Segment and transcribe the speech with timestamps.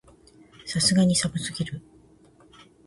[0.65, 1.79] さすがに寒すぎる